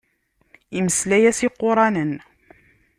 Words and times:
Imeslay-as 0.77 1.39
iquṛanen. 1.47 2.13